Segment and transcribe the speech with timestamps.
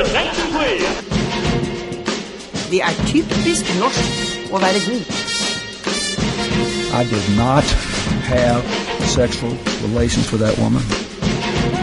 [0.00, 1.16] attention, please.
[2.70, 4.04] Det er typisk norsk
[4.52, 5.04] å være god.
[7.00, 7.66] I did not
[8.32, 8.62] have
[9.18, 9.52] sexual
[9.86, 10.82] relations with that woman,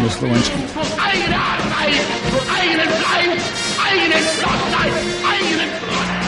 [0.01, 0.59] Miss Lewinsky.
[1.07, 2.07] Eigene Arbeit,
[2.57, 3.45] eigenen Fleisch,
[3.87, 4.95] eigenen Flottheit,
[5.31, 5.69] eigenen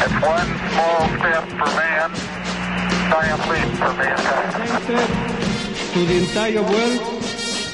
[0.06, 2.10] It's one small step for man,
[3.12, 4.56] giant leap for mankind.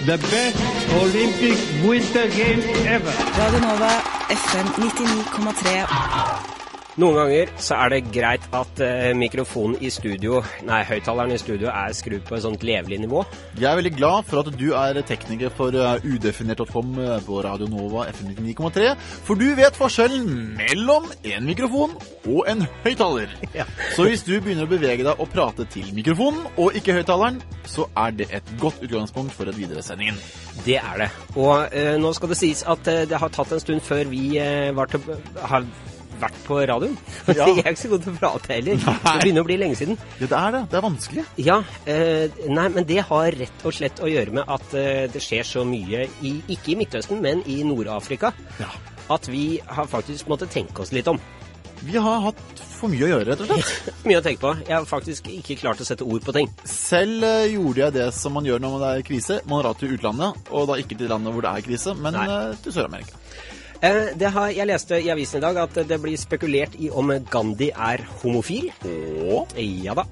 [0.05, 0.57] The best
[0.95, 1.57] Olympic
[1.88, 3.13] Winter Games ever.
[3.38, 6.30] Radio Nova FM 99,3.
[7.00, 11.69] Noen ganger så er det greit at eh, mikrofonen i studio, nei, høyttaleren i studio
[11.71, 13.21] er skrudd på et sånt levelig nivå.
[13.55, 18.09] Jeg er veldig glad for at du er tekniker for uh, udefinert.com på Radio Nova
[18.11, 18.89] FM 99,3.
[19.23, 20.27] For du vet forskjellen
[20.57, 21.96] mellom en mikrofon
[22.27, 23.32] og en høyttaler.
[23.51, 23.65] Ja.
[23.97, 27.83] Så hvis du begynner å bevege deg og prate til mikrofonen og ikke høyttaleren, så
[27.99, 30.15] er det et godt utgangspunkt for et videresendingen.
[30.65, 31.10] Det er det.
[31.35, 34.38] Og eh, nå skal det sies at eh, det har tatt en stund før vi
[34.39, 35.03] eh, var til,
[35.35, 35.67] har
[36.22, 36.95] vært på radioen.
[37.31, 37.47] Ja.
[37.47, 38.80] Jeg er ikke så god til å prate heller.
[38.81, 39.97] Det begynner å bli lenge siden.
[40.19, 40.61] Ja, det er det.
[40.72, 41.25] Det er vanskelig.
[41.41, 41.58] Ja,
[41.89, 45.47] eh, nei, men det har rett og slett å gjøre med at eh, det skjer
[45.47, 48.69] så mye, i, ikke i Midtøsten, men i Nord-Afrika, Ja.
[49.16, 51.19] at vi har faktisk måttet tenke oss litt om.
[51.81, 53.88] Vi har hatt for mye å gjøre, rett og slett.
[54.09, 54.52] Mye å tenke på.
[54.67, 56.50] Jeg har faktisk ikke klart å sette ord på ting.
[56.69, 59.39] Selv uh, gjorde jeg det som man gjør når det er krise.
[59.50, 62.28] Man drar til utlandet, og da ikke til landet hvor det er krise, men Nei.
[62.30, 63.17] eh, til Sør-Amerika.
[63.81, 67.09] Eh, det har, jeg leste i avisen i dag at det blir spekulert i om
[67.31, 68.69] Gandhi er homofil.
[69.25, 70.05] Og Ja da.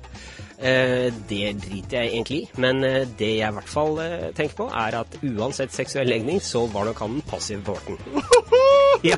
[0.59, 4.01] Eh, det driter jeg egentlig i, men eh, det jeg i hvert fall
[4.35, 7.95] tenker på, er at uansett seksuell legning, så var nok han den passive parten.
[9.09, 9.15] ja.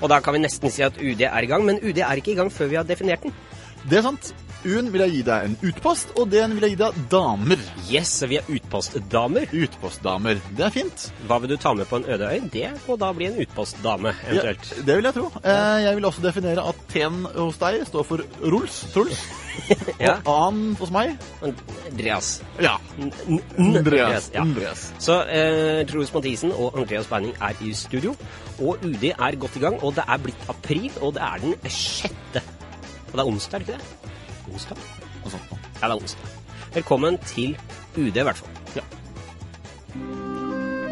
[0.00, 2.32] Og da kan vi nesten si at UD er i gang, men UD er ikke
[2.32, 3.36] i gang før vi har definert den.
[3.84, 4.32] det er sant.
[4.60, 7.60] U-en vil jeg gi deg en utpost, og D-en vil jeg gi deg damer.
[7.88, 9.48] Yes, vi er utpostdamer.
[9.56, 10.40] Utpostdamer.
[10.56, 11.04] Det er fint.
[11.28, 12.42] Hva vil du ta med på en øde øy?
[12.52, 14.72] Det må da bli en utpostdame, eventuelt.
[14.76, 15.28] Ja, det vil jeg tro.
[15.40, 19.22] Eh, jeg vil også definere at T-en hos deg står for Ruls, Truls.
[20.00, 20.14] Ja.
[20.24, 22.28] Og A-en hos meg Andreas.
[22.62, 22.76] Ja.
[23.58, 24.30] Andreas.
[24.38, 24.84] Andreas.
[25.02, 28.14] Så eh, Truls Mathisen og Andreas Beining er i studio.
[28.60, 31.58] Og UD er godt i gang, og det er blitt april, og det er den
[31.68, 32.44] sjette.
[33.10, 33.99] Og det er onsdag, er det ikke det?
[34.52, 34.78] Onsdag?
[35.30, 35.58] Sånt noe.
[35.80, 36.30] Ja, det er onsdag.
[36.74, 37.56] Velkommen til
[37.96, 38.56] UD, i hvert fall.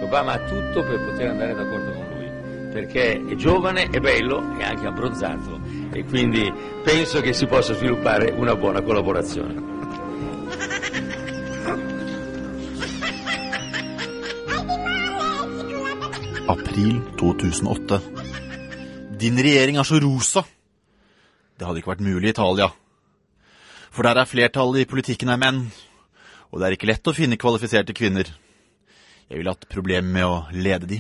[0.09, 4.65] Obama ha tutto per poter andare d'accordo con lui, perché è giovane, è bello e
[4.65, 5.61] anche abbronzato
[5.93, 6.51] e quindi
[6.83, 9.77] penso che si possa sviluppare una buona collaborazione.
[16.47, 18.03] April 2008.
[19.19, 20.47] Din regjering er så rosa.
[21.59, 22.73] Det hadde ikke vært mulig i Italia.
[23.99, 25.57] For der er flertallet i politikken er menn,
[26.53, 28.29] og det er ikke lett å finne kvalifiserte kvinner.
[29.27, 30.99] Jeg ville hatt problemer med å lede de.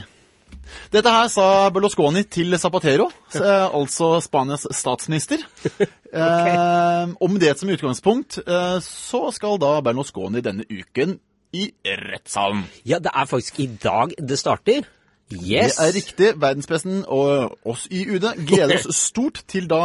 [0.90, 3.06] Dette her sa Berlusconi til Zapatero,
[3.38, 5.44] eh, altså Spanias statsminister.
[5.78, 11.20] eh, og med det som utgangspunkt, eh, så skal da Berlusconi denne uken
[11.54, 12.64] i rettssalen.
[12.82, 14.88] Ja, det er faktisk i dag det starter.
[15.30, 15.76] Yes.
[15.78, 16.32] Det er riktig.
[16.42, 19.84] Verdenspressen og oss i UD gleder oss stort til da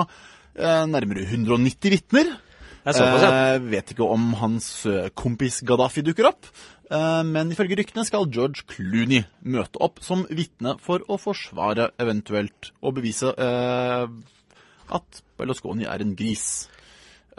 [0.57, 2.33] eh, nærmere 190 vitner.
[2.85, 3.31] Er såpass, ja.
[3.55, 6.49] Eh, vet ikke om hans eh, kompis Gaddafi dukker opp.
[6.91, 12.73] Eh, men ifølge ryktene skal George Clooney møte opp som vitne for å forsvare eventuelt
[12.83, 14.05] og bevise eh,
[14.93, 16.67] at Berlusconi er en gris.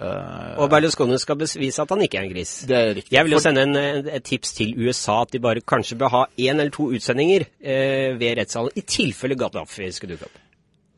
[0.01, 2.55] Eh, Og Berlusconi skal bevise at han ikke er en gris.
[2.67, 3.13] det er riktig.
[3.15, 3.77] Jeg vil jo sende en,
[4.09, 8.17] et tips til USA at de bare kanskje bør ha én eller to utsendinger eh,
[8.19, 10.41] ved rettssalen, i tilfelle Gaddafi skulle dukke opp.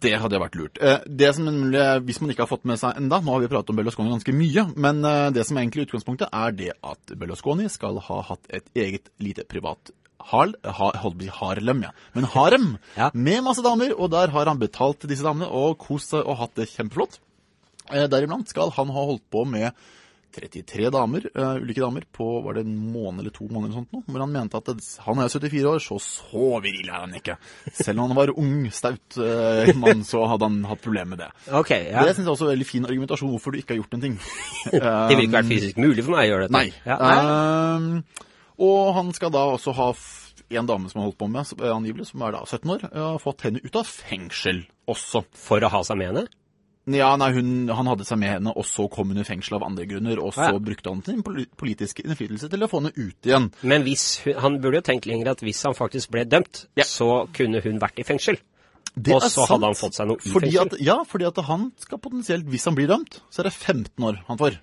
[0.05, 0.79] Det hadde vært lurt.
[0.83, 3.49] Eh, Det som, eh, Hvis man ikke har fått med seg enda, nå har vi
[3.49, 7.15] pratet om Berlusconi ganske mye, men eh, det som er egentlig utgangspunktet er det at
[7.17, 9.91] Berlusconi skal ha hatt et eget lite privat
[10.27, 11.91] hal, ha, Harlem, ja.
[12.15, 13.11] Men harem Ja.
[13.15, 16.55] med masse damer, og der har han betalt disse damene og kost seg og hatt
[16.57, 17.19] det kjempeflott.
[17.93, 19.71] Deriblant skal han ha holdt på med
[20.35, 23.95] 33 damer, uh, ulike damer, på var det en måned eller to måneder eller sånt
[23.95, 27.17] nå, hvor han mente at det, han er 74 år, så så viril er han
[27.17, 27.39] ikke.
[27.71, 31.31] Selv om han var ung, staut uh, mann, så hadde han hatt problemer med det.
[31.63, 32.05] Okay, ja.
[32.05, 34.21] Det synes jeg også er veldig fin argumentasjon hvorfor du ikke har gjort en ting.
[34.77, 36.57] Det ville ikke vært fysisk mulig for meg å gjøre dette.
[36.57, 36.69] Nei.
[36.87, 37.17] Ja, nei.
[37.25, 37.91] Ehm,
[38.67, 39.91] og han skal da også ha
[40.57, 43.23] en dame som har holdt på med, eh, angivelig, som er da 17 år, har
[43.23, 45.25] fått henne ut av fengsel også.
[45.35, 46.27] For å ha seg med henne?
[46.87, 49.65] Ja, nei, hun, Han hadde seg med henne, og så kom hun i fengsel av
[49.67, 50.21] andre grunner.
[50.23, 50.59] Og så ja.
[50.63, 51.23] brukte han sin
[51.59, 53.49] politiske innflytelse til å få henne ut igjen.
[53.67, 54.05] Men hvis
[54.39, 56.87] han burde jo tenkt lenger at hvis han faktisk ble dømt, Ja.
[56.87, 58.39] så kunne hun vært i fengsel.
[58.95, 60.79] Det Og er så sant, hadde han fått seg noe i fordi fengsel.
[60.79, 64.07] At, ja, fordi at han skal potensielt, hvis han blir dømt, så er det 15
[64.07, 64.61] år han får.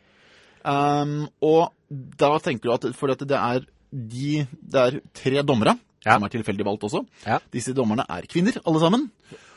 [0.64, 5.76] Um, og da tenker du at fordi at det er, de, det er tre dommere
[6.04, 6.18] Ja.
[6.18, 7.04] som er tilfeldig valgt også.
[7.26, 7.40] Ja.
[7.54, 9.10] Disse dommerne er kvinner, alle sammen.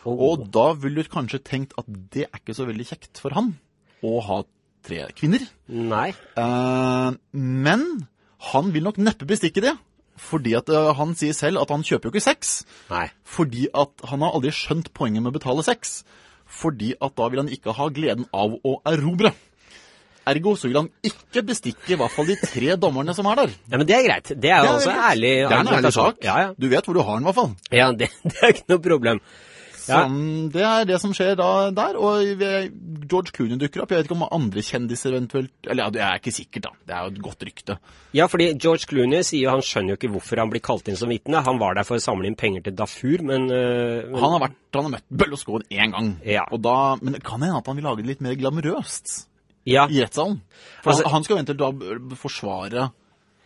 [0.07, 3.57] Og da ville du kanskje tenkt at det er ikke så veldig kjekt for han
[4.07, 4.43] å ha
[4.87, 5.43] tre kvinner.
[5.67, 6.13] Nei.
[6.39, 7.87] Eh, men
[8.53, 9.75] han vil nok neppe bestikke det.
[10.17, 12.61] Fordi at eh, han sier selv at han kjøper jo ikke sex.
[12.93, 13.09] Nei.
[13.27, 15.99] Fordi at han har aldri skjønt poenget med å betale sex.
[16.47, 19.35] Fordi at da vil han ikke ha gleden av å erobre.
[20.27, 23.57] Ergo så vil han ikke bestikke i hvert fall de tre dommerne som er der.
[23.71, 24.33] Ja, men det er greit.
[24.35, 25.11] Det er jo også greit.
[25.13, 26.23] ærlig Det er en ærlig sak.
[26.27, 26.55] Ja, ja.
[26.59, 27.53] Du vet hvor du har den i hvert fall.
[27.71, 29.23] ja det, det er ikke noe problem.
[29.87, 30.01] Ja.
[30.03, 31.99] Så Det er det som skjer da der.
[32.03, 32.43] Og
[33.07, 33.93] George Clooney dukker opp.
[33.95, 36.73] Jeg vet ikke om andre kjendiser eventuelt Eller ja, det er ikke sikkert, da.
[36.83, 37.79] Det er jo et godt rykte.
[38.17, 41.13] Ja, fordi George Clooney sier han skjønner jo ikke hvorfor han blir kalt inn som
[41.13, 41.45] vitne.
[41.47, 44.45] Han var der for å samle inn penger til Dafur, men, øh, men Han har,
[44.49, 46.13] vært, han har møtt Berlusconi én gang.
[46.27, 46.49] Ja.
[46.51, 49.29] Og da, men det kan hende at han vil lage det litt mer glamorøst
[49.67, 50.41] Ja, i rettssalen.
[50.83, 51.59] For Altså- han, han skal jo eventuelt
[52.11, 52.87] da forsvare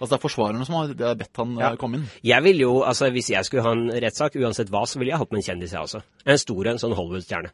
[0.01, 1.71] Altså Det er forsvarerne som har bedt han Ja.
[1.73, 2.07] eh, komme inn.
[2.25, 5.19] jeg vil jo, altså hvis jeg skulle ha en rettssak, uansett hva, så ville jeg
[5.21, 6.01] hatt med en kjendis, jeg også.
[6.25, 7.51] En stor en, sånn Hollywood-stjerne.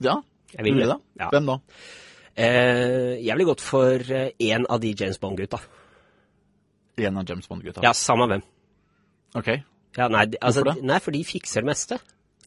[0.00, 0.14] Ja,
[0.56, 0.96] Jeg vil det.
[1.20, 1.28] Ja.
[1.28, 1.58] Hvem da?
[2.34, 5.60] Eh, jeg ville gått for én en av de James Bond-gutta.
[6.96, 7.82] En av James Bond-gutta.
[7.84, 8.42] Ja, samme hvem.
[9.34, 9.48] Ok.
[9.98, 10.82] Ja, nei, altså, Hvorfor det?
[10.84, 11.98] nei, for de fikser det meste.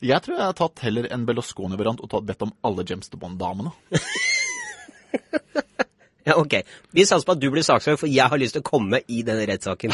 [0.02, 3.72] Jeg tror jeg har tatt heller en Bellosconi-variant og tatt bedt om alle James Bond-damene.
[6.26, 6.56] Ja, ok.
[6.90, 9.20] Vi satser på at du blir saksøkt, for jeg har lyst til å komme i
[9.22, 9.94] denne rettssaken.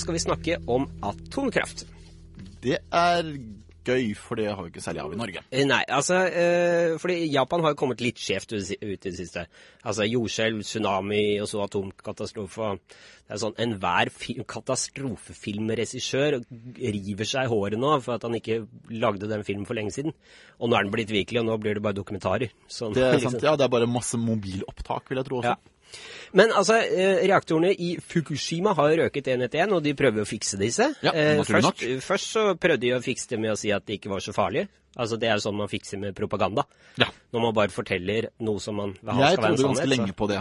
[0.00, 1.86] Skal vi snakke om atomkraft.
[2.62, 3.36] det er
[3.86, 5.40] gøy, for det har vi ikke særlig av i Norge.
[5.54, 9.44] Eh, Nei, altså eh, Fordi Japan har jo kommet litt skjevt ut i det siste.
[9.86, 12.72] Altså jordskjelv, tsunami og så atomkatastrofe.
[13.28, 16.40] Det er sånn Enhver fi- katastrofefilmregissør
[16.82, 18.60] river seg i håret nå for at han ikke
[18.90, 20.14] lagde den filmen for lenge siden.
[20.58, 22.50] Og nå er den blitt virkelig, og nå blir det bare dokumentarer.
[22.66, 23.36] Sånn, Det er, liksom.
[23.38, 25.54] sant, ja, det er bare masse mobilopptak, vil jeg tro også.
[25.54, 25.72] Ja.
[26.36, 30.28] Men altså, eh, reaktorene i Fukushima har røket en etter en, og de prøver å
[30.28, 30.90] fikse disse.
[31.02, 31.84] Ja, Eh, først, nok.
[32.04, 34.34] først så prøvde de å fikse det med å si at det ikke var så
[34.36, 34.66] farlig.
[34.96, 36.64] Altså, Det er sånn man fikser med propaganda.
[36.96, 37.06] Ja.
[37.32, 39.88] Når man bare forteller noe som man vil ha Jeg skal være en trodde ganske
[39.92, 40.38] lenge på det.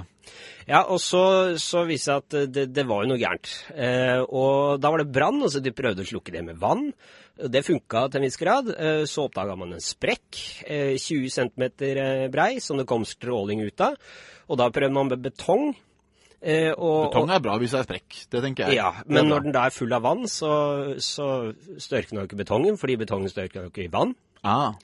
[0.68, 1.24] Ja, og så,
[1.60, 3.52] så viste det at det, det var jo noe gærent.
[3.76, 6.94] Eh, og da var det brann, og så de prøvde å slukke det med vann.
[7.36, 8.72] Det funka til en viss grad.
[8.72, 13.80] Eh, så oppdaga man en sprekk, eh, 20 cm brei, som det kom stråling ut
[13.82, 13.96] av.
[14.48, 15.74] Og da prøvde man med betong.
[16.46, 18.18] Eh, og, Betong er bra hvis det er sprekk.
[18.30, 18.78] Det tenker jeg.
[18.78, 20.52] ja, men når den da er full av vann, så,
[21.02, 21.30] så
[21.82, 24.14] størkner jo ikke betongen, fordi betongen størkner jo ikke i vann.
[24.46, 24.76] ah,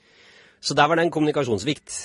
[0.62, 2.00] Så der var det en kommunikasjonssvikt.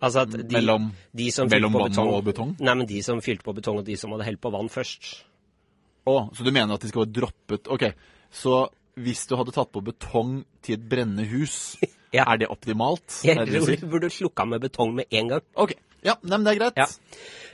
[0.00, 2.54] Altså at de, Mellom- de som mellom vann betong, og betong?
[2.62, 5.10] Nei, men de som fylte på betong, og de som hadde helt på vann først.
[6.08, 7.82] Å, så du mener at de skal være droppet Ok,
[8.32, 8.62] så
[9.00, 11.76] hvis du hadde tatt på betong til et brennende hus,
[12.16, 12.24] Ja.
[12.32, 13.20] er det optimalt?
[13.22, 15.44] Jeg tror du burde slukka med betong med en gang.
[15.54, 15.76] Ok,
[16.06, 16.80] ja, nei, men det er greit.
[16.80, 16.88] Ja.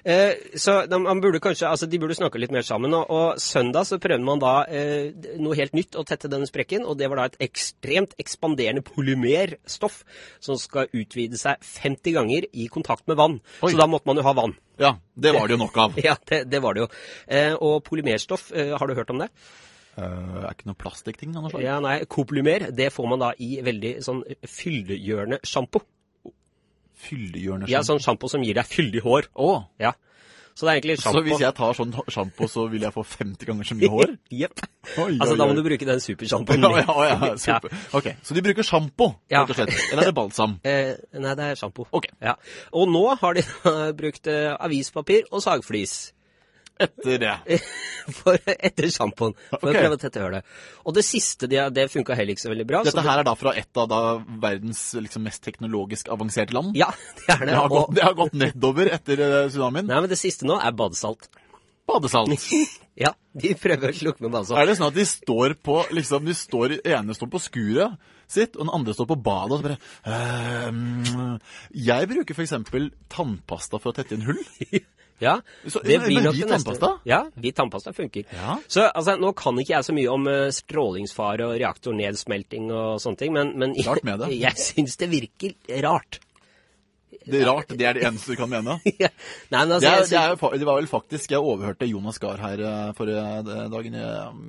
[0.07, 2.95] Eh, så de, burde kanskje, altså de burde snakke litt mer sammen.
[2.95, 5.11] Og, og søndag så prøvde man da eh,
[5.43, 6.87] noe helt nytt å tette denne sprekken.
[6.87, 10.03] Og det var da et ekstremt ekspanderende polymerstoff
[10.39, 13.41] som skal utvide seg 50 ganger i kontakt med vann.
[13.67, 13.73] Oi.
[13.73, 14.55] Så da måtte man jo ha vann.
[14.79, 15.99] Ja, det var det jo nok av.
[16.07, 16.91] Ja, det, det var det jo.
[17.27, 19.33] Eh, og polymerstoff, eh, har du hørt om det?
[19.97, 21.63] Uh, er ikke noe plastikkting av noe slag?
[21.65, 24.19] Ja, nei, Koplymer, det får man da i veldig sånn
[26.97, 27.77] fyldiggjørende sjampo.
[27.77, 29.31] Ja, sånn sjampo som gir deg fyldig hår.
[29.35, 29.63] Oh.
[29.83, 29.93] Ja.
[30.57, 33.45] Så det er egentlig så hvis jeg tar sånn sjampo, så vil jeg få 50
[33.45, 34.15] ganger så mye hår?
[34.41, 34.63] Jepp.
[34.97, 36.65] Altså, da må du bruke den supersjampoen.
[36.81, 37.75] Ja, ja, ja, super.
[37.93, 39.43] Ok, så de bruker sjampo, Ja.
[39.45, 39.75] rett og slett.
[39.93, 40.57] Eller er det balsam?
[40.65, 41.85] Eh, nei, det er sjampo.
[41.93, 42.09] Ok.
[42.25, 42.39] Ja.
[42.73, 43.45] Og nå har de
[44.01, 46.15] brukt eh, avispapir og sagflis
[46.77, 47.35] Etter det.
[48.19, 49.71] for, etter sjampoen for okay.
[49.71, 50.57] å prøve å tette hølet.
[50.85, 52.83] Og det siste, det, det funka heller ikke så veldig bra.
[52.87, 54.01] Dette det- her er da fra et av da
[54.45, 56.77] verdens liksom, mest teknologisk avanserte land?
[56.79, 56.91] Ja,
[57.23, 57.53] det er det.
[57.53, 59.89] Det har, gått, det har gått nedover etter eh, tsunamien.
[59.89, 61.31] nei, men det siste nå er badesalt.
[61.87, 62.35] Badesalt.
[62.97, 64.57] Ja, de prøver å slukke med badesalt.
[64.57, 68.57] Er det sånn at de står på liksom, de står, ene står på skuret sitt,
[68.57, 69.77] og den andre står på badet og så bare
[70.17, 71.35] ehm,
[71.77, 74.41] Jeg bruker eksempel tannpasta for å tette inn hull.
[75.23, 76.91] Ja, Så- det men blir nok hvit tannpasta?
[77.09, 78.25] Ja, hvit tannpasta funker.
[78.33, 78.59] Ja.
[78.69, 83.21] Så altså, nå kan ikke jeg så mye om uh, strålingsfare og reaktornedsmelting og sånne
[83.23, 84.03] ting, men, men jeg,
[84.47, 85.57] jeg syns det virker
[85.87, 86.21] rart.
[87.27, 88.77] Det er rart, det er det eneste du kan mene.
[88.85, 89.09] Nei,
[89.51, 90.05] men altså, Det, er,
[90.37, 93.25] det, er, det var vel faktisk Jeg overhørte Jonas Gahr her eh, forrige
[93.73, 94.05] dagen i,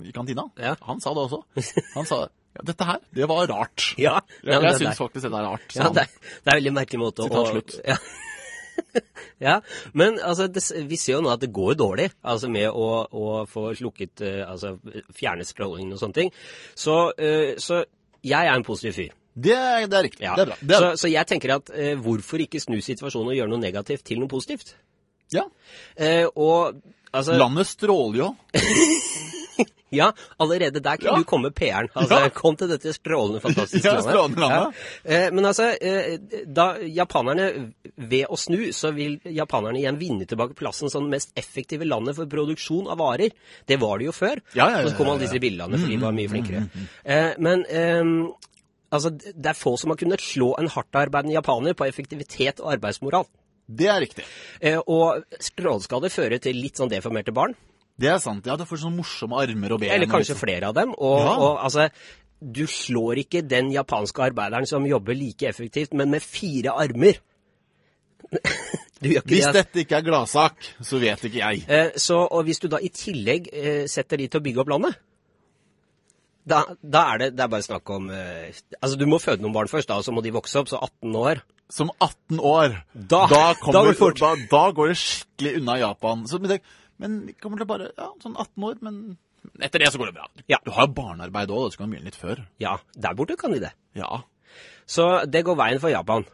[0.10, 0.46] i kantina.
[0.62, 0.76] Ja.
[0.86, 1.42] Han sa det også.
[1.96, 3.88] Han sa ja, dette her, det var rart.
[4.02, 5.74] Ja, Jeg, jeg syns faktisk det er rart.
[5.78, 7.76] Ja, det er, det er en veldig merkelig måte å Sitat slutt.
[7.86, 7.98] Ja.
[9.48, 9.60] ja,
[9.98, 13.46] men altså, det, vi ser jo nå at det går dårlig altså med å, å
[13.50, 14.76] få slukket eh, Altså
[15.18, 16.34] fjerne scrollingen og sånne ting.
[16.78, 17.84] Så, eh, så
[18.26, 19.16] jeg er en positiv fyr.
[19.38, 20.24] Det, er- det er riktig.
[20.26, 20.36] Ja.
[20.36, 20.58] Det er bra.
[20.62, 23.62] Det er, så, så jeg tenker at eh, hvorfor ikke snu situasjonen og gjøre noe
[23.62, 24.76] negativt til noe positivt?
[25.36, 25.44] ja.
[26.00, 26.80] Eh, og
[27.12, 28.30] altså Landet stråler jo.
[29.90, 30.10] Ja,
[30.44, 31.18] allerede der kunne Ja.
[31.18, 31.88] du komme PR-en.
[31.96, 32.30] Altså, Ja.
[32.36, 34.74] Kom til dette strålende, fantastiske Ja, strålende landet.
[35.06, 40.54] Eh, men altså, eh, da japanerne Ved å snu, så vil japanerne igjen vinne tilbake
[40.60, 43.32] plassen som det mest effektive landet for produksjon av varer.
[43.66, 44.42] Det var det jo før.
[44.54, 46.68] Ja, ja, ja, Så kom alle disse billandene, for de var mye flinkere.
[47.06, 48.04] Eh, men eh,
[48.92, 53.26] altså, det er få som har kunnet slå en hardtarbeidende japaner på effektivitet og arbeidsmoral.
[53.68, 54.24] Det er riktig.
[54.62, 57.56] Eh, og stråleskader fører til litt sånn deformerte barn.
[57.98, 58.46] Det er sant.
[58.46, 59.90] Ja, du får sånne morsomme armer og ben.
[59.96, 60.42] Eller kanskje liksom.
[60.44, 60.92] flere av dem.
[60.98, 61.32] Og, Ja.
[61.38, 61.88] og altså,
[62.42, 67.18] du slår ikke den japanske arbeideren som jobber like effektivt, men med fire armer.
[69.02, 69.54] Hvis det.
[69.54, 71.66] dette ikke er gladsak, så vet ikke jeg.
[71.70, 74.72] Eh, så, og hvis du da i tillegg eh, setter de til å bygge opp
[74.74, 74.98] landet,
[76.48, 79.54] da, da er det, det er bare snakk om eh, Altså, du må føde noen
[79.54, 81.44] barn først, da, og så må de vokse opp, så 18 år.
[81.70, 84.22] Som 18 år, Da- da, da går det fort.
[84.24, 86.26] Da, da går det skikkelig unna Japan.
[86.32, 86.62] Så, men, det,
[87.02, 89.02] men kommer til bare ja, sånn 18 år, men
[89.64, 90.28] etter det så går det bra.
[90.50, 90.60] Ja.
[90.66, 92.42] Du har jo barnearbeid òg, så kan du begynne litt før.
[92.62, 93.74] Ja, der borte kan de det.
[93.98, 94.24] Ja.
[94.90, 96.26] Så det går veien for Japan.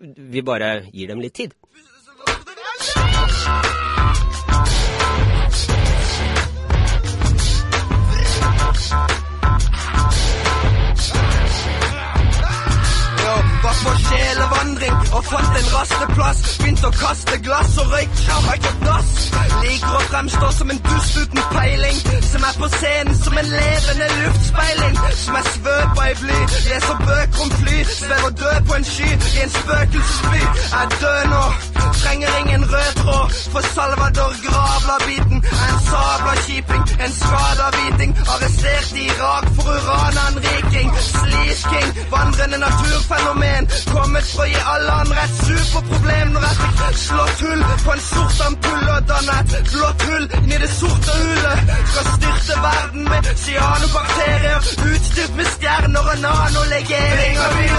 [0.00, 1.54] Vi bare gir dem litt tid.
[28.04, 30.40] Om og dø på en sky i en spøkelsesby.
[30.74, 31.44] Jeg dør nå,
[32.02, 33.26] trenger ingen rød tråd.
[33.52, 36.84] For Salvador Gravla-biten er en sabla kjiping.
[37.04, 40.20] En skada hviting, arrestert i Irak for å rane
[42.10, 43.68] vandrende naturfenomen.
[43.94, 46.32] Kommet for å gi alle andre et superproblem.
[46.34, 50.60] Når jeg fikk slått hull på en sort ampulle og danne et blått hull inni
[50.64, 51.74] det sorte hullet.
[51.92, 54.70] Skal styrte verden med cyanobakterier.
[54.90, 57.56] Utstyrt med stjerner og nanolegeringer.
[57.60, 57.69] Vi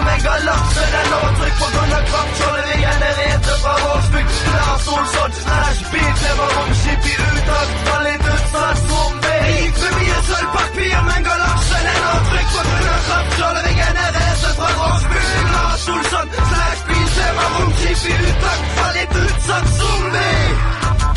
[0.00, 0.82] og sølvpapir med galakse.
[0.94, 4.32] Den overtrykk på grunn av kraftskjoldet vi genererte fra Vågsbygd.
[4.56, 9.40] Lars Olsson slash bilklemmer romskip i utakt, Var litt utsatt zombie.
[9.60, 14.70] Gikk for mye sølvpapir, men galaksen er avtrykk på grunn av kraftskjoldet vi genererte fra
[14.80, 15.50] Vågsbygd.
[15.54, 20.48] Lars Olsson slash bilklemmer romskip i utakt, Var litt utsatt zombie.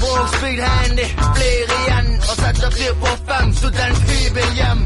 [0.04, 2.13] Vågsbygd handy blir igjen
[2.68, 4.80] og flyr på fem studenthybel hjem.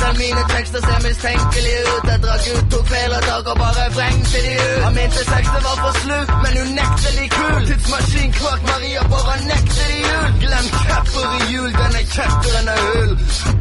[0.00, 2.04] Selv mine tekster ser mistenkelige ut.
[2.10, 4.82] Jeg drakk ut, to kvelertak dager bare vrengte de ut.
[4.84, 7.60] Han mente sexet var for slutt, men unektelig kul.
[7.68, 10.28] Tidsmaskin kvakk, Maria bare nekter de jul.
[10.42, 13.12] Glem capper i jul, denne capteren er hull.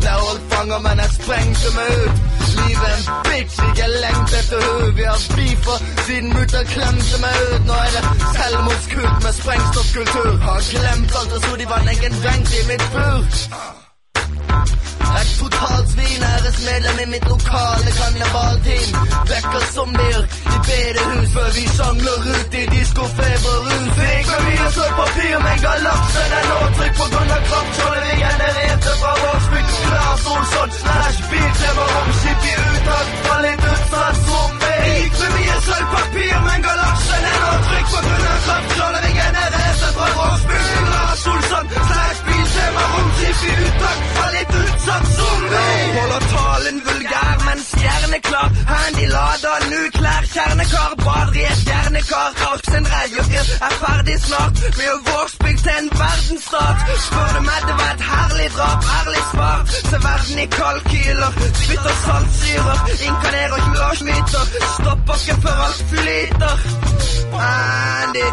[0.02, 2.16] Ble holdt fanger, men jeg sprengte meg ut.
[2.58, 4.88] Livet en bitch, ikke lengt etter hun.
[4.98, 5.20] Vi har
[6.06, 7.62] siden mutta klemte meg ut.
[7.70, 8.04] Nå er det
[8.38, 10.34] selvmordskult med sprengstoffkultur.
[10.48, 13.24] Har glemt alt og så de var egen benk i mitt bur.
[15.22, 18.94] Et totalt svin, æresmedlem i mitt lokale kannibalteam.
[19.32, 20.24] Vekker zombier
[20.56, 23.92] i bedehus før vi sjangler ut i diskofeberrus.
[24.00, 29.14] Vi og papir med galaksen er nå trykk på grunn av kraftskjoldet vi genererte fra
[29.22, 29.78] Vågsbygd.
[29.94, 34.63] Lars Olsson slash bilklemmer romskip i utakt, Var litt utsatt zombie.
[34.84, 39.94] Gikk med mye sølvpapir, men galaksen er nå trykk på grunn av kraftskjoldet vi genererte
[39.98, 40.92] fra Vågsbygd.
[40.94, 42.23] Lars Olsson slash
[42.64, 43.98] bilklemmer romskip i uttak.
[44.18, 46.00] Var litt utsatt zombie.
[46.00, 48.50] Holder talen vulgær, men stjerneklar.
[48.72, 50.96] Handy lader, nuklær, kjernekar.
[51.06, 52.30] Bader i et stjernekar.
[52.42, 56.86] Karsten Reidjøkker er ferdig snart med å Vågsbygd til en verdensstat.
[57.08, 59.66] Spør du meg, det var et herlig drap, ærlig svar.
[59.74, 62.80] Se verden i kalkyler, spytter saltsyrer.
[63.10, 64.58] Inkarnerer 20-årsmyter.
[64.78, 66.56] Stopper ikke før alt flyter.
[67.34, 68.28] Andy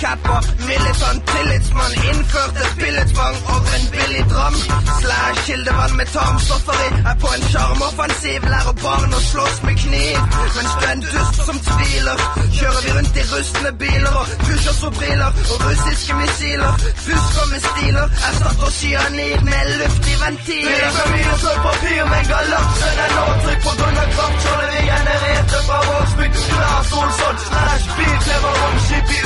[0.00, 3.36] Capper, militant tillitsmann, innførte pilletvang
[3.74, 4.54] over en billig dram.
[5.00, 8.40] Slash kildevann med tarmstoffer i, er på en sjarmoffensiv.
[8.52, 10.18] Lærer barn å slåss med kniv.
[10.56, 12.18] Mens du er en dust som tviler,
[12.58, 16.72] kjører vi rundt i rustne biler og pusher sobriler og russiske missiler.
[17.06, 20.70] Fusker med stiler, erstatter cyanid med luftig ventil.
[20.70, 25.64] Vi så mye sølvpapir med galaksen er nå trykk på grunn av kraftskjoldet vi genererte
[25.68, 26.42] fra Vågsbygd.
[26.62, 29.22] Lars Olsson slash bilklemmer romskip i.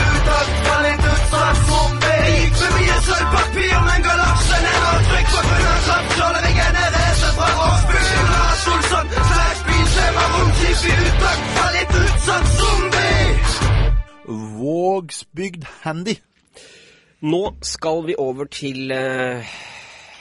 [0.68, 2.16] Var litt utsatt zombie.
[2.38, 7.30] Gikk med mye sølvpapir, men galaksen er nå trykk på grunn av kraftskjoldet vi genererte
[7.38, 8.30] fra Vågsbygd.
[8.30, 11.44] Lars Olsson slash bilklemmer romskip i uttak.
[11.58, 13.32] Var litt utsatt zombie.
[14.58, 16.16] Vågsbygd Handy.
[17.28, 19.56] Nå skal vi over til uh,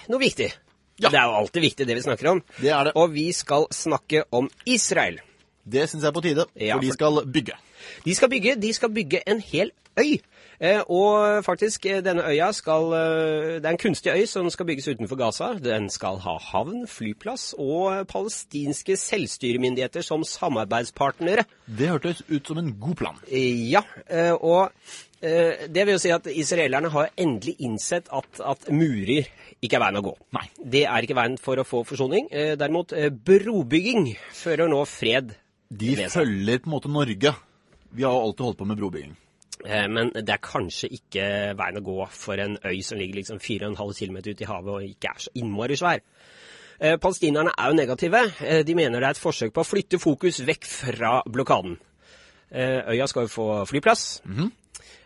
[0.10, 0.50] noe viktig.
[0.98, 2.40] Det er jo alltid viktig, det vi snakker om.
[2.58, 2.96] Det er det.
[2.98, 5.20] Og vi skal snakke om Israel.
[5.68, 7.60] Det syns jeg er på tide, Ja, for de skal bygge.
[8.06, 10.18] De skal bygge, de skal bygge en hel øy.
[10.60, 14.66] Eh, og faktisk, eh, denne øya skal eh, Det er en kunstig øy som skal
[14.66, 15.54] bygges utenfor Gaza.
[15.54, 21.46] Den skal ha havn, flyplass og palestinske selvstyremyndigheter som samarbeidspartnere.
[21.68, 23.20] Det hørtes ut som en god plan.
[23.30, 23.82] Ja,
[24.42, 24.72] og
[25.22, 29.28] det vil jo si at israelerne har endelig innsett at, at murer
[29.62, 30.16] ikke er veien å gå.
[30.38, 30.46] Nei.
[30.64, 32.30] Det er ikke veien for å få forsoning.
[32.32, 32.94] Derimot,
[33.26, 35.36] brobygging fører nå fred
[35.70, 37.34] De følger på en måte Norge.
[37.92, 39.18] Vi har alltid holdt på med brobygging.
[39.66, 43.40] Eh, Men det er kanskje ikke veien å gå for en øy som ligger liksom
[43.40, 46.02] 4,5 km ut i havet og ikke er så innmari svær.
[46.80, 48.22] Eh, Palestinerne er jo negative.
[48.46, 51.78] Eh, De mener det er et forsøk på å flytte fokus vekk fra blokaden.
[52.52, 54.22] Eh, Øya skal jo få flyplass,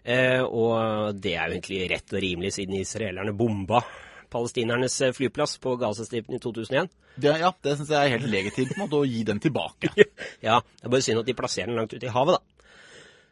[0.03, 3.83] Eh, og det er jo egentlig rett og rimelig siden israelerne bomba
[4.31, 6.89] palestinernes flyplass på Gazastripen i 2001.
[7.21, 9.91] Det, ja, det syns jeg er helt legitimt måte, å gi den tilbake.
[10.47, 12.50] Ja, det er bare synd at de plasserer den langt ute i havet, da.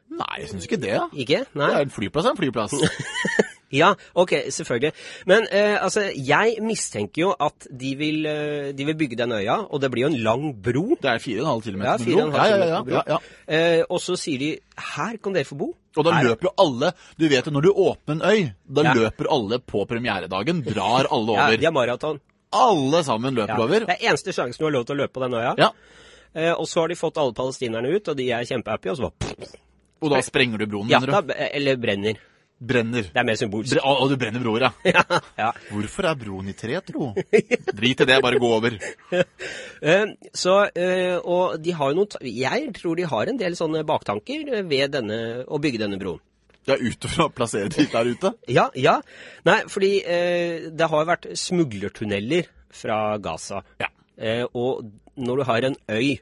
[0.10, 0.96] Nei, jeg syns ikke det.
[0.96, 1.06] Ja.
[1.14, 1.44] Ikke?
[1.54, 1.68] Nei?
[1.70, 2.74] Det er en flyplass er en flyplass.
[3.70, 4.90] Ja, ok, selvfølgelig.
[5.30, 9.60] Men eh, altså, jeg mistenker jo at de vil, eh, de vil bygge den øya,
[9.70, 10.96] og det blir jo en lang bro.
[10.98, 12.40] Det er 4,5 km Ja, med 4,5 bro.
[12.40, 13.20] Ja, ja, ja, ja, ja.
[13.46, 14.50] Eh, og så sier de
[14.96, 15.68] her kan dere få bo.
[16.02, 16.90] Og da løper jo alle
[17.22, 18.96] Du vet jo, når du åpner en øy, da Ja.
[19.04, 20.66] løper alle på premieredagen.
[20.66, 21.54] Drar alle over.
[21.54, 22.20] Ja, de har maraton.
[22.52, 23.62] Alle sammen løper Ja.
[23.70, 23.86] over.
[23.86, 25.54] Det er eneste sjansen du har lov til å løpe på den øya.
[25.62, 25.70] Ja.
[26.34, 29.12] Eh, og så har de fått alle palestinerne ut, og de er kjempehappy, og så
[29.14, 29.54] bare
[30.02, 31.34] Og da sprenger du broen, Ja, mener du?
[31.38, 32.20] eller brenner.
[32.60, 33.06] Brenner.
[33.08, 33.72] Det er mer symbolsk.
[33.72, 34.70] Bre og, du brenner broer, ja.
[34.98, 35.50] ja, ja.
[35.72, 37.14] Hvorfor er broen i tre, tro?
[37.80, 38.76] Drit i det, bare gå over.
[39.80, 43.86] Eh, så, eh, og de har jo noen Jeg tror de har en del sånne
[43.88, 46.20] baktanker ved denne, å bygge denne broen.
[46.68, 48.34] Ja, utover å plassere de der ute.
[48.52, 48.98] Ja, ja.
[49.48, 53.64] Nei, fordi eh, det har vært smuglertunneler fra Gaza.
[53.80, 53.88] Ja.
[54.52, 54.84] og
[55.16, 56.18] når du har en øy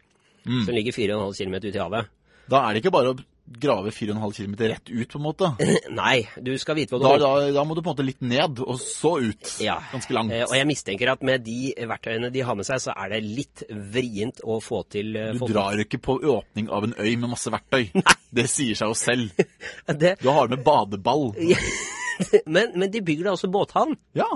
[0.47, 0.61] Mm.
[0.63, 2.05] som ligger 4,5 km ute i havet
[2.47, 5.49] Da er det ikke bare å grave 4,5 km rett ut, på en måte.
[5.95, 8.21] Nei, du skal vite hva du Da, da, da må du på en måte litt
[8.21, 9.53] ned, og så ut.
[9.63, 9.77] Ja.
[9.93, 10.33] Ganske langt.
[10.35, 13.21] Eh, og jeg mistenker at med de verktøyene de har med seg, så er det
[13.25, 17.13] litt vrient å få til eh, Du få drar ikke på åpning av en øy
[17.15, 17.87] med masse verktøy.
[18.03, 18.17] Nei.
[18.37, 19.45] Det sier seg jo selv.
[20.03, 21.31] Det- Du har med badeball.
[22.55, 23.95] men, men de bygger da også båthavn.
[24.17, 24.27] Ja.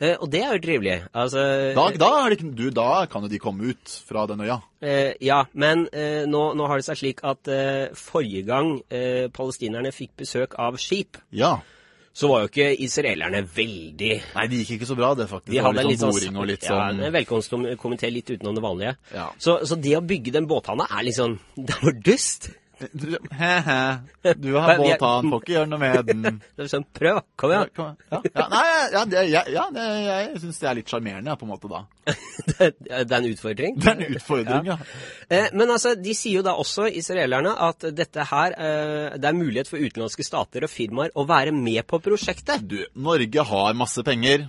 [0.00, 0.96] Eh, og det er jo trivelig.
[1.16, 1.42] Altså,
[1.76, 4.58] Da, da, er det du, da kan jo de komme ut fra den øya.
[4.80, 9.26] Eh, ja, men eh, nå, nå har det seg slik at eh, forrige gang eh,
[9.34, 11.56] palestinerne fikk besøk av skip, Ja.
[12.16, 15.50] så var jo ikke israelerne veldig Nei, det gikk ikke så bra, det faktisk.
[15.52, 18.30] De det var hadde litt sånn sånn boring og litt ja, sånn en velkomstkomité litt
[18.32, 18.94] utenom det vanlige.
[19.12, 19.26] Ja.
[19.36, 21.36] Så, så det å bygge den båthavna er sånn
[21.68, 22.50] Det var dust.
[22.78, 24.34] He-he.
[24.36, 26.40] Du har Men vi han får ikke gjøre noe med den.
[26.56, 27.20] Det er sånn, Prøv.
[27.40, 27.70] Kom igjen.
[28.10, 31.46] ja, ja, nei, ja, det, ja, ja det, jeg syns det er litt sjarmerende, på
[31.46, 31.82] en måte, da.
[32.76, 33.78] det er en utfordring.
[33.80, 34.78] Det er en utfordring, ja.
[35.26, 39.34] Eh, Men altså, de sier jo da også, israelerne, at dette her eh, Det er
[39.34, 42.62] mulighet for utenlandske stater og firmaer å være med på prosjektet.
[42.62, 44.46] Du, Norge har masse penger.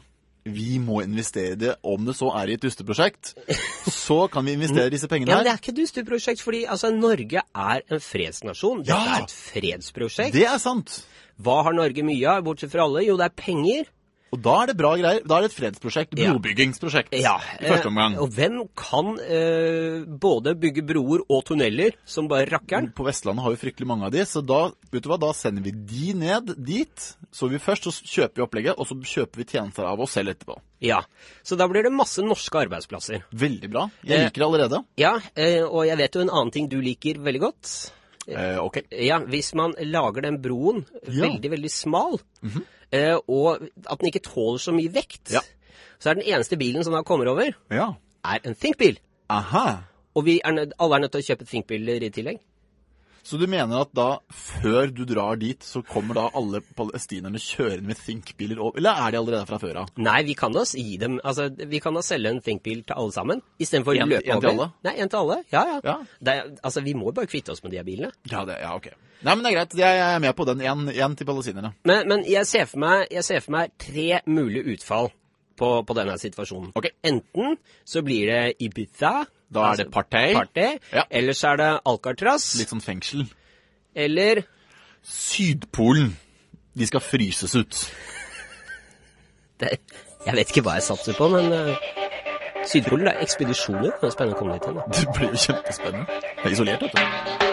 [0.53, 3.33] Vi må investere det, om det så er i et dusteprosjekt.
[3.91, 6.91] Så kan vi investere disse pengene Ja, men Det er ikke et dusteprosjekt, fordi altså,
[6.95, 8.83] Norge er en fredsnasjon.
[8.86, 9.17] Dette Ja.
[9.19, 10.33] er et fredsprosjekt.
[10.33, 11.01] Det er sant.
[11.41, 13.03] Hva har Norge mye av, bortsett fra alle?
[13.05, 13.86] Jo, det er penger.
[14.36, 15.22] Og da er det bra greier.
[15.24, 16.12] Da er det et fredsprosjekt.
[16.20, 17.13] Brobyggingsprosjekt.
[17.16, 18.13] Ja, I første omgang.
[18.18, 22.90] eh, Og hvem kan eh, både bygge broer og tunneler som bare rakkeren?
[22.94, 25.63] På Vestlandet har vi fryktelig mange av de, så da, vet du hva, da sender
[25.63, 27.08] vi de ned dit.
[27.32, 30.34] Så vi først så kjøper vi opplegget, og så kjøper vi tjenester av oss selv
[30.36, 30.60] etterpå.
[30.84, 31.02] Ja,
[31.44, 33.24] Så da blir det masse norske arbeidsplasser.
[33.32, 33.88] Veldig bra.
[34.04, 34.84] Jeg Eh, liker det allerede.
[34.98, 37.92] Ja, eh, og jeg vet jo en annen ting du liker veldig godt.
[38.28, 38.82] Eh, ok.
[38.92, 41.24] Ja, Hvis man lager den broen Ja.
[41.30, 42.60] veldig, veldig smal, eh,
[43.28, 45.39] og at den ikke tåler så mye vekt, Ja.
[46.00, 47.93] så er den eneste bilen som da kommer over, Ja.
[48.26, 49.00] er en Think-bil.
[49.30, 49.78] Aha.
[50.15, 52.39] Og vi er alle er nødt til å kjøpe Think-biler i tillegg.
[53.28, 57.90] Så du mener at da, før du drar dit, så kommer da alle palestinerne kjørende
[57.90, 58.78] med Think-biler over?
[58.80, 59.90] Eller er de allerede fra før av?
[60.00, 63.12] Nei, vi kan da gi dem Altså, vi kan da selge en Think-bil til alle
[63.12, 64.24] sammen, istedenfor å En- over.
[64.32, 64.70] en til alle?
[64.88, 65.38] Nei, en til alle.
[65.52, 65.78] Ja, ja.
[65.84, 65.98] Ja.
[66.24, 68.13] Det er, altså, vi må bare kvitte oss med de bilene.
[68.32, 68.88] Ja, det, ja, ok.
[69.24, 69.76] Nei, men det er greit.
[69.84, 70.60] Jeg er med på den.
[70.63, 71.74] Én til palestinerne.
[71.84, 75.12] Men, men jeg, ser meg, jeg ser for meg tre mulige utfall
[75.58, 76.72] på, på denne situasjonen.
[76.78, 76.92] Ok.
[77.04, 79.26] Enten så blir det Ibiza.
[79.53, 80.33] Da er det partei.
[80.36, 80.77] Partei.
[80.91, 81.05] Ja.
[81.10, 82.49] Ellers er det Alcatraz.
[82.60, 83.25] Litt sånn fengsel.
[83.95, 84.43] Eller
[85.07, 86.12] Sydpolen.
[86.77, 87.79] De skal fryses ut.
[89.63, 89.77] det,
[90.27, 91.73] Jeg vet ikke hva jeg satser på, men uh,
[92.67, 93.95] Sydpolen er ekspedisjoner.
[93.95, 94.95] Det er spennende å komme dit igjen.
[94.99, 96.23] Det blir jo kjempespennende.
[96.36, 97.46] Det er isolert, vet du.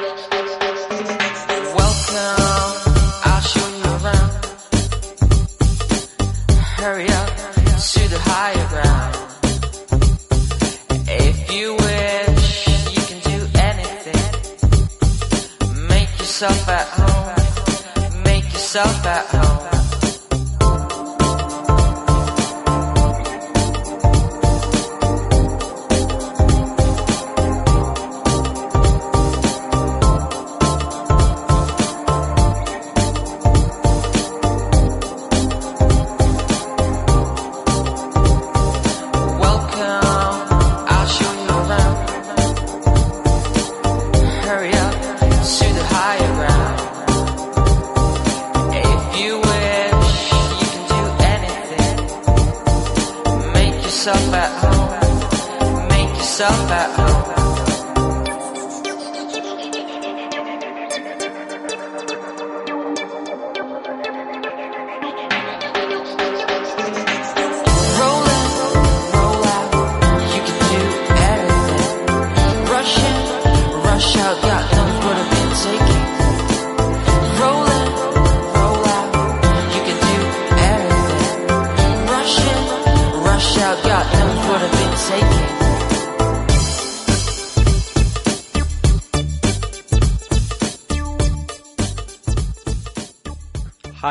[54.04, 55.88] Yourself at home.
[55.88, 57.43] Make yourself at home.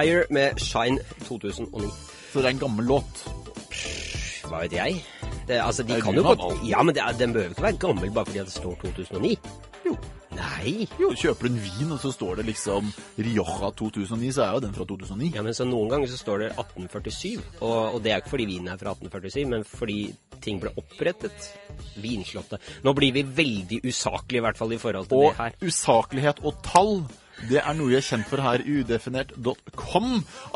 [0.04, 1.92] Higher med Shine 2009.
[2.34, 3.22] Så det er en gammel låt.
[4.50, 4.98] Hva vet jeg?
[5.48, 6.44] Det, altså, de kan jo godt?
[6.68, 9.38] Ja, men det den behøver ikke være gammel bare fordi det står 2009.
[9.86, 9.96] Jo.
[10.34, 10.88] Nei.
[10.98, 12.90] Jo, kjøper du en vin, og så står det liksom
[13.20, 15.32] Rioja 2009, så er jo den fra 2009.
[15.38, 18.48] Ja, men så Noen ganger så står det 1847, og, og det er ikke fordi
[18.50, 20.00] vinen er fra 1847, men fordi
[20.44, 21.52] ting ble opprettet.
[22.02, 22.72] Vinslottet.
[22.84, 25.60] Nå blir vi veldig usaklige, i hvert fall i forhold til Og det her.
[25.60, 26.96] Og usaklighet og tall,
[27.50, 30.10] det er noe jeg er kjent for her i udefinert.com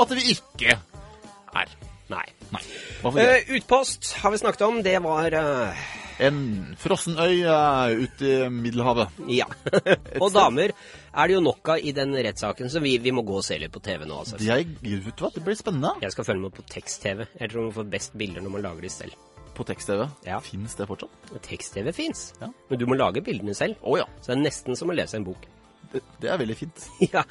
[0.03, 1.77] at vi ikke er.
[2.07, 2.23] Nei.
[2.53, 2.63] Nei.
[3.03, 4.83] Eh, utpost har vi snakket om.
[4.83, 5.87] Det var uh...
[6.17, 6.37] En
[6.81, 9.19] frossen øy uh, ute i Middelhavet.
[9.29, 9.45] Ja.
[10.23, 13.35] og damer er det jo nok av i den rettssaken, så vi, vi må gå
[13.37, 14.23] og se litt på TV nå.
[14.23, 14.39] altså.
[14.41, 15.93] Jeg, vet du hva, det blir spennende.
[16.01, 17.27] Jeg skal følge med på tekst-TV.
[17.37, 19.19] Jeg tror man får best bilder når man lager de selv.
[19.57, 20.07] På tekst-TV.
[20.25, 20.39] Ja.
[20.45, 21.29] Fins det fortsatt?
[21.45, 22.49] Tekst-TV fins, Ja.
[22.69, 23.77] men du må lage bildene selv.
[23.81, 24.07] Oh, ja.
[24.21, 25.45] Så det er nesten som å lese en bok.
[25.91, 26.85] Det, det er veldig fint.
[27.15, 27.23] ja.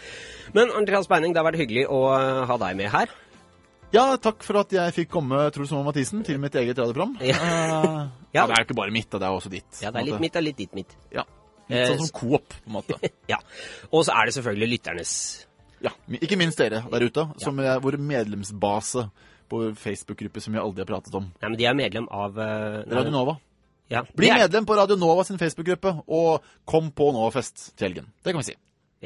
[0.56, 3.14] Men Andreas Beining, det har vært hyggelig å eh, ha deg med her.
[3.94, 7.16] Ja, takk for at jeg fikk komme, Truls Moe Mathisen, til mitt eget radioprogram.
[7.24, 7.36] Ja.
[7.40, 7.90] Eh,
[8.36, 8.42] Ja.
[8.42, 9.78] ja, det er jo ikke bare mitt, det er også ditt.
[9.80, 10.90] Ja, det er litt mitt og litt ditt mitt.
[11.14, 11.22] Ja.
[11.24, 12.98] Litt Eh, sånn som Coop, på en måte.
[13.32, 13.38] Ja.
[13.90, 15.12] Og så er det selvfølgelig lytternes
[15.82, 15.90] Ja,
[16.20, 19.06] Ikke minst dere der ute, som er vår medlemsbase
[19.50, 21.26] på Facebook-gruppe som vi aldri har pratet om.
[21.40, 23.34] Nei, men de er medlem av uh, Radio Nova.
[23.88, 28.08] Ja, Bli medlem på Radio Nova sin Facebook-gruppe, og kom på Novafest til helgen.
[28.24, 28.56] Det kan vi si.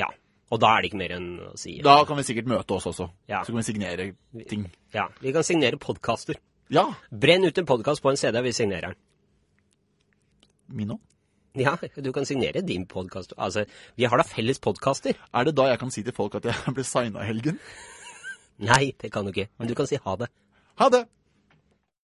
[0.01, 0.07] Ja.
[0.51, 2.88] Og da er det ikke mer enn å si Da kan vi sikkert møte oss
[2.88, 3.11] også.
[3.31, 3.43] Ja.
[3.45, 4.07] Så kan vi signere
[4.49, 4.64] ting.
[4.97, 6.40] Ja, Vi kan signere podkaster.
[6.73, 6.87] Ja.
[7.11, 8.99] Brenn ut en podkast på en CD, vi signerer den.
[10.81, 11.01] Min òg.
[11.59, 13.35] Ja, du kan signere din podkast.
[13.37, 13.66] Altså,
[13.99, 15.14] vi har da felles podkaster.
[15.35, 17.61] Er det da jeg kan si til folk at jeg ble signa i helgen?
[18.64, 19.51] Nei, det kan du ikke.
[19.59, 20.31] Men du kan si ha det.
[20.81, 21.05] Ha det!